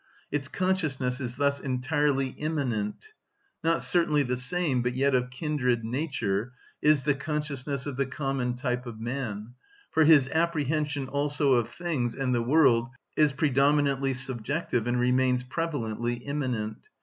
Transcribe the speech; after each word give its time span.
Its 0.31 0.47
consciousness 0.47 1.19
is 1.21 1.35
thus 1.35 1.59
entirely 1.59 2.29
immanent. 2.29 3.09
Not 3.63 3.83
certainly 3.83 4.23
the 4.23 4.35
same, 4.35 4.81
but 4.81 4.95
yet 4.95 5.13
of 5.13 5.29
kindred 5.29 5.85
nature, 5.85 6.53
is 6.81 7.03
the 7.03 7.13
consciousness 7.13 7.85
of 7.85 7.97
the 7.97 8.07
common 8.07 8.55
type 8.55 8.87
of 8.87 8.99
man, 8.99 9.53
for 9.91 10.03
his 10.03 10.27
apprehension 10.29 11.07
also 11.07 11.51
of 11.51 11.69
things 11.69 12.15
and 12.15 12.33
the 12.33 12.41
world 12.41 12.89
is 13.15 13.31
predominantly 13.31 14.15
subjective 14.15 14.87
and 14.87 14.99
remains 14.99 15.43
prevalently 15.43 16.19
immanent. 16.25 16.89